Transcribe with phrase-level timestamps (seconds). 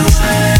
[0.00, 0.51] away.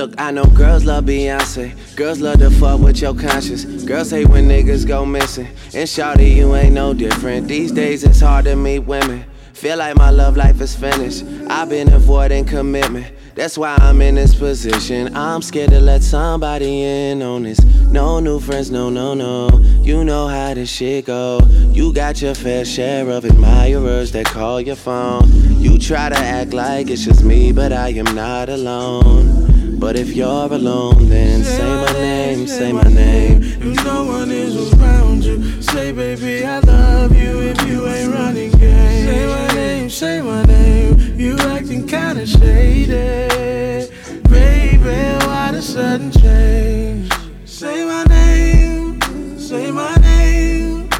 [0.00, 1.94] Look, I know girls love Beyonce.
[1.94, 3.66] Girls love to fuck with your conscience.
[3.84, 5.46] Girls hate when niggas go missing.
[5.74, 7.48] And shawty, you ain't no different.
[7.48, 9.26] These days it's hard to meet women.
[9.52, 11.22] Feel like my love life is finished.
[11.50, 13.12] I've been avoiding commitment.
[13.34, 15.14] That's why I'm in this position.
[15.14, 17.62] I'm scared to let somebody in on this.
[17.62, 19.50] No new friends, no, no, no.
[19.82, 21.40] You know how this shit go.
[21.72, 25.28] You got your fair share of admirers that call your phone.
[25.60, 29.39] You try to act like it's just me, but I am not alone.
[29.80, 33.42] But if you're alone, then say my name, say my name.
[33.42, 38.50] If no one is around you, say, baby, I love you if you ain't running
[38.52, 39.06] game.
[39.08, 41.18] Say my name, say my name.
[41.18, 43.88] You acting kinda shady.
[44.28, 47.10] Baby, why the sudden change?
[47.46, 49.00] Say my name,
[49.38, 50.90] say my name,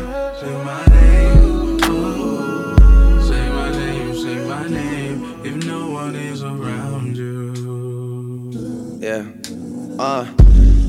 [0.40, 0.99] say my name.
[10.00, 10.24] Uh.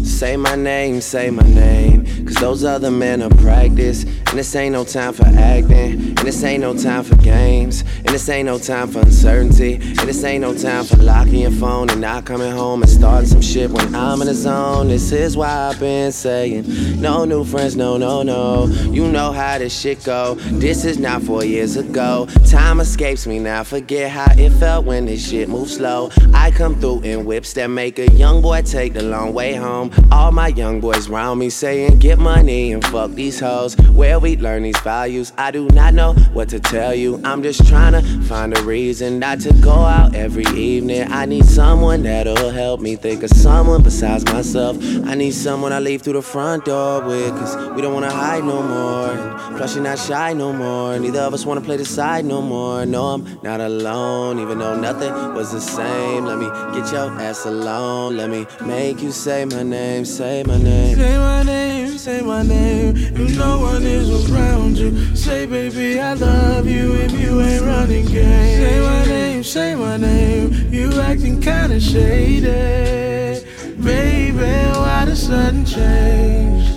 [0.06, 2.06] Say my name, say my name.
[2.26, 4.06] Cause those other men are practice.
[4.32, 5.92] And this ain't no time for acting.
[5.92, 7.82] And this ain't no time for games.
[7.98, 9.74] And this ain't no time for uncertainty.
[9.74, 13.28] And this ain't no time for locking your phone and not coming home and starting
[13.28, 14.88] some shit when I'm in the zone.
[14.88, 18.68] This is why I've been saying no new friends, no, no, no.
[18.68, 20.36] You know how this shit go.
[20.36, 22.26] This is not four years ago.
[22.50, 23.66] Time escapes me now.
[23.66, 26.10] Forget how it felt when this shit moved slow.
[26.34, 29.92] I come through in whips that make a young boy take the long way home.
[30.10, 33.76] All my young boys round me saying, get money and fuck these hoes.
[33.90, 37.20] Where we learn these values, I do not know what to tell you.
[37.24, 41.12] I'm just trying to find a reason not to go out every evening.
[41.12, 44.78] I need someone that'll help me think of someone besides myself.
[45.06, 48.44] I need someone I leave through the front door with, cause we don't wanna hide
[48.44, 49.58] no more.
[49.58, 50.98] Plus, you're not shy no more.
[51.00, 52.86] Neither of us wanna play the side no more.
[52.86, 56.26] No, I'm not alone, even though nothing was the same.
[56.26, 56.46] Let me
[56.80, 58.18] get your ass alone.
[58.18, 60.96] Let me make you say my name, say my name.
[60.96, 62.98] Say my name, say my name.
[62.98, 68.08] If no one is around you, say, baby, I love you if you ain't running
[68.08, 68.58] game.
[68.58, 70.74] Say my name, say my name.
[70.74, 73.46] You acting kinda shady.
[73.80, 76.71] Baby, why the sudden change?